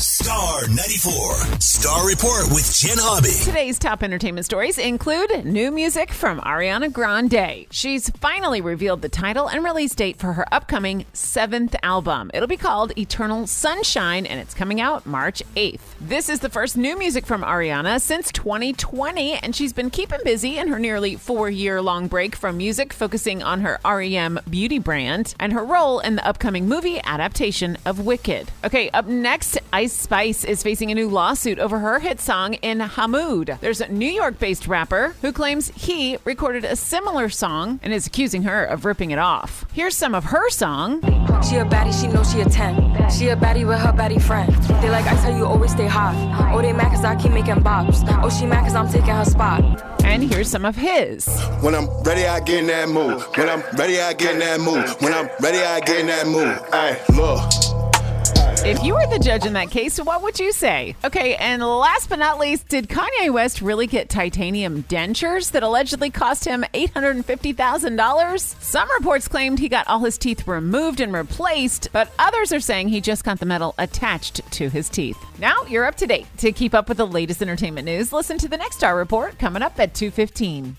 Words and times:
Star 0.00 0.66
94. 0.68 1.60
Star 1.60 2.06
Report 2.06 2.44
with 2.50 2.74
Jen 2.74 2.96
Hobby. 2.98 3.44
Today's 3.44 3.78
top 3.78 4.02
entertainment 4.02 4.46
stories 4.46 4.78
include 4.78 5.44
new 5.44 5.70
music 5.70 6.10
from 6.10 6.40
Ariana 6.40 6.90
Grande. 6.90 7.66
She's 7.70 8.08
finally 8.08 8.62
revealed 8.62 9.02
the 9.02 9.10
title 9.10 9.46
and 9.50 9.62
release 9.62 9.94
date 9.94 10.16
for 10.16 10.32
her 10.32 10.46
upcoming 10.54 11.04
seventh 11.12 11.76
album. 11.82 12.30
It'll 12.32 12.48
be 12.48 12.56
called 12.56 12.96
Eternal 12.96 13.46
Sunshine 13.46 14.24
and 14.24 14.40
it's 14.40 14.54
coming 14.54 14.80
out 14.80 15.04
March 15.04 15.42
8th. 15.54 15.80
This 16.00 16.30
is 16.30 16.40
the 16.40 16.48
first 16.48 16.78
new 16.78 16.98
music 16.98 17.26
from 17.26 17.42
Ariana 17.42 18.00
since 18.00 18.32
2020, 18.32 19.34
and 19.34 19.54
she's 19.54 19.74
been 19.74 19.90
keeping 19.90 20.20
busy 20.24 20.56
in 20.56 20.68
her 20.68 20.78
nearly 20.78 21.16
four 21.16 21.50
year 21.50 21.82
long 21.82 22.08
break 22.08 22.34
from 22.34 22.56
music, 22.56 22.94
focusing 22.94 23.42
on 23.42 23.60
her 23.60 23.78
REM 23.84 24.40
beauty 24.48 24.78
brand 24.78 25.34
and 25.38 25.52
her 25.52 25.62
role 25.62 26.00
in 26.00 26.16
the 26.16 26.26
upcoming 26.26 26.66
movie 26.66 27.02
adaptation 27.04 27.76
of 27.84 28.06
Wicked. 28.06 28.50
Okay, 28.64 28.88
up 28.90 29.04
next, 29.04 29.58
Ice 29.74 29.89
Spice 29.90 30.44
is 30.44 30.62
facing 30.62 30.90
a 30.90 30.94
new 30.94 31.08
lawsuit 31.08 31.58
over 31.58 31.78
her 31.78 31.98
hit 31.98 32.20
song 32.20 32.54
In 32.54 32.80
Ha 32.80 33.08
Mood. 33.08 33.58
There's 33.60 33.80
a 33.80 33.88
New 33.88 34.08
York 34.08 34.38
based 34.38 34.68
rapper 34.68 35.16
who 35.20 35.32
claims 35.32 35.68
he 35.74 36.16
recorded 36.24 36.64
a 36.64 36.76
similar 36.76 37.28
song 37.28 37.80
and 37.82 37.92
is 37.92 38.06
accusing 38.06 38.44
her 38.44 38.64
of 38.64 38.84
ripping 38.84 39.10
it 39.10 39.18
off. 39.18 39.64
Here's 39.72 39.96
some 39.96 40.14
of 40.14 40.24
her 40.24 40.48
song. 40.50 41.00
She 41.42 41.56
a 41.56 41.64
baddie, 41.64 41.98
she 41.98 42.06
know 42.06 42.22
she 42.22 42.40
a 42.40 42.44
10. 42.44 43.10
She 43.10 43.28
a 43.28 43.36
baddie 43.36 43.66
with 43.66 43.80
her 43.80 43.92
baddie 43.92 44.22
friend. 44.22 44.52
They 44.82 44.90
like 44.90 45.06
I 45.06 45.14
tell 45.22 45.36
you 45.36 45.44
always 45.44 45.72
stay 45.72 45.86
hot. 45.86 46.14
Oh, 46.54 46.62
they 46.62 46.72
mad 46.72 46.92
cause 46.92 47.04
I 47.04 47.16
keep 47.16 47.32
making 47.32 47.56
bops. 47.56 48.04
Oh, 48.22 48.30
she 48.30 48.46
mad 48.46 48.64
cause 48.64 48.74
I'm 48.74 48.88
taking 48.88 49.14
her 49.14 49.24
spot. 49.24 49.82
And 50.04 50.22
here's 50.22 50.48
some 50.48 50.64
of 50.64 50.76
his. 50.76 51.28
When 51.60 51.74
I'm 51.74 51.88
ready, 52.02 52.26
I 52.26 52.40
get 52.40 52.60
in 52.60 52.66
that 52.68 52.88
mood. 52.88 53.22
When 53.36 53.48
I'm 53.48 53.62
ready, 53.76 54.00
I 54.00 54.12
get 54.12 54.34
in 54.34 54.38
that 54.40 54.60
mood. 54.60 54.88
When 55.00 55.12
I'm 55.12 55.28
ready, 55.40 55.58
I 55.58 55.80
get 55.80 56.00
in 56.00 56.06
that 56.06 56.26
mood. 56.26 56.58
Hey, 56.72 57.02
look. 57.16 57.69
If 58.62 58.84
you 58.84 58.92
were 58.92 59.06
the 59.06 59.18
judge 59.18 59.46
in 59.46 59.54
that 59.54 59.70
case, 59.70 59.98
what 59.98 60.22
would 60.22 60.38
you 60.38 60.52
say? 60.52 60.94
Okay, 61.02 61.34
and 61.36 61.62
last 61.62 62.10
but 62.10 62.18
not 62.18 62.38
least, 62.38 62.68
did 62.68 62.90
Kanye 62.90 63.32
West 63.32 63.62
really 63.62 63.86
get 63.86 64.10
titanium 64.10 64.82
dentures 64.82 65.52
that 65.52 65.62
allegedly 65.62 66.10
cost 66.10 66.44
him 66.44 66.66
$850,000? 66.74 68.62
Some 68.62 68.88
reports 68.98 69.28
claimed 69.28 69.58
he 69.58 69.70
got 69.70 69.88
all 69.88 70.00
his 70.00 70.18
teeth 70.18 70.46
removed 70.46 71.00
and 71.00 71.10
replaced, 71.10 71.88
but 71.92 72.12
others 72.18 72.52
are 72.52 72.60
saying 72.60 72.88
he 72.88 73.00
just 73.00 73.24
got 73.24 73.40
the 73.40 73.46
metal 73.46 73.74
attached 73.78 74.42
to 74.52 74.68
his 74.68 74.90
teeth. 74.90 75.16
Now 75.38 75.64
you're 75.66 75.86
up 75.86 75.96
to 75.96 76.06
date. 76.06 76.26
To 76.38 76.52
keep 76.52 76.74
up 76.74 76.90
with 76.90 76.98
the 76.98 77.06
latest 77.06 77.40
entertainment 77.40 77.86
news, 77.86 78.12
listen 78.12 78.36
to 78.36 78.48
the 78.48 78.58
next 78.58 78.76
Star 78.76 78.94
Report 78.94 79.38
coming 79.38 79.62
up 79.62 79.80
at 79.80 79.94
2:15. 79.94 80.76